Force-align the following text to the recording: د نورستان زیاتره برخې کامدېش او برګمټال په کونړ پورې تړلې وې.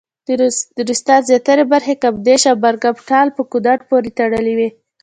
د 0.27 0.29
نورستان 0.79 1.19
زیاتره 1.29 1.63
برخې 1.73 2.01
کامدېش 2.03 2.41
او 2.51 2.55
برګمټال 2.63 3.27
په 3.37 3.41
کونړ 3.51 3.77
پورې 3.89 4.09
تړلې 4.17 4.53
وې. 4.57 4.69